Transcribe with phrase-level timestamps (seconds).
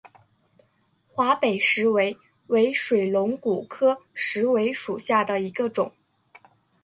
[1.07, 2.17] 华北石韦
[2.47, 5.93] 为水龙骨科石韦属下的一个种。